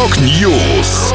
[0.00, 1.12] Rock News.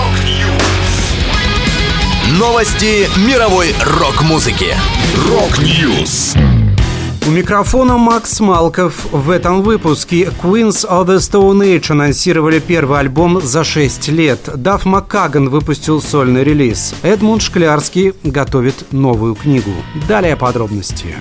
[2.37, 4.75] Новости мировой рок-музыки.
[5.27, 6.35] Rock News.
[7.25, 9.07] У микрофона Макс Малков.
[9.11, 14.41] В этом выпуске Queens of the Stone Age анонсировали первый альбом за 6 лет.
[14.53, 16.93] Даф Маккаган выпустил сольный релиз.
[17.01, 19.71] Эдмунд Шклярский готовит новую книгу.
[20.07, 21.15] Далее подробности.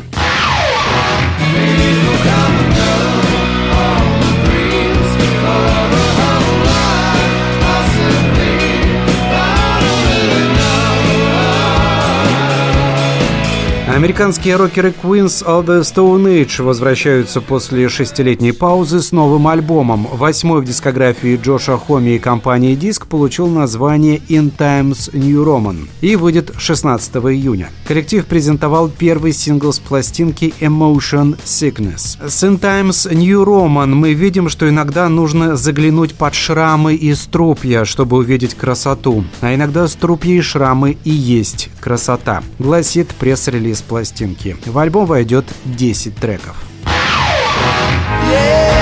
[13.86, 20.08] Американские рокеры Queens of the Stone Age возвращаются после шестилетней паузы с новым альбомом.
[20.10, 26.16] Восьмой в дискографии Джоша Хоми и компании Диск получил название In Times New Roman и
[26.16, 27.68] выйдет 16 июня.
[27.86, 32.26] Коллектив презентовал первый сингл с пластинки Emotion Sickness.
[32.26, 37.84] С In Times New Roman мы видим, что иногда нужно заглянуть под шрамы и струпья,
[37.84, 39.24] чтобы увидеть красоту.
[39.42, 44.56] А иногда струпья и шрамы и есть красота, гласит пресс-релиз пластинки.
[44.64, 46.56] В альбом войдет 10 треков.
[48.34, 48.73] save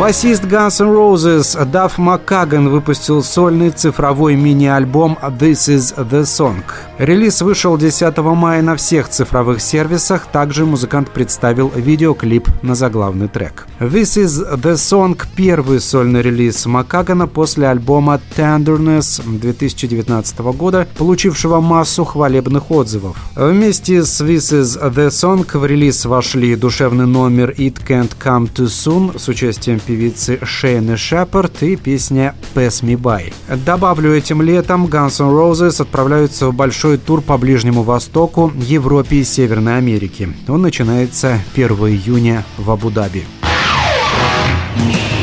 [0.00, 6.62] Басист Guns N' Roses Дафф Маккаган выпустил сольный цифровой мини-альбом «This is the Song».
[6.96, 10.26] Релиз вышел 10 мая на всех цифровых сервисах.
[10.26, 13.66] Также музыкант представил видеоклип на заглавный трек.
[13.78, 22.06] «This is the Song»— первый сольный релиз Маккагана после альбома «Tenderness» 2019 года, получившего массу
[22.06, 23.16] хвалебных отзывов.
[23.36, 28.64] Вместе с «This is the Song» в релиз вошли душевный номер «It Can't Come Too
[28.64, 33.32] Soon» с участием певицы Шейны Шепард и песня «Pass Me By».
[33.66, 39.24] Добавлю, этим летом Guns N' Roses отправляются в большой тур по Ближнему Востоку, Европе и
[39.24, 40.28] Северной Америке.
[40.46, 43.24] Он начинается 1 июня в Абу-Даби.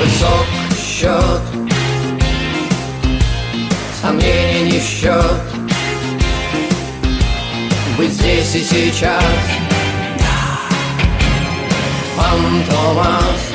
[0.02, 0.46] Высок
[0.78, 1.42] счет,
[4.02, 5.42] сомнений не счет,
[7.98, 9.24] быть здесь и сейчас.
[12.18, 13.54] Фантомас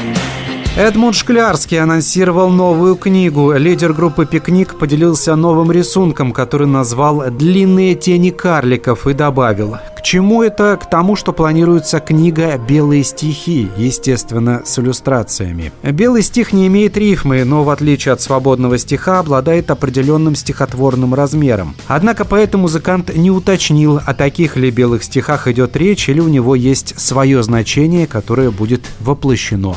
[0.75, 3.53] Эдмунд Шклярский анонсировал новую книгу.
[3.53, 10.43] Лидер группы «Пикник» поделился новым рисунком, который назвал «Длинные тени карликов» и добавил «К чему
[10.43, 10.79] это?
[10.79, 15.73] К тому, что планируется книга «Белые стихи», естественно, с иллюстрациями.
[15.83, 21.75] Белый стих не имеет рифмы, но в отличие от свободного стиха обладает определенным стихотворным размером.
[21.87, 26.55] Однако поэт музыкант не уточнил, о таких ли белых стихах идет речь или у него
[26.55, 29.77] есть свое значение, которое будет воплощено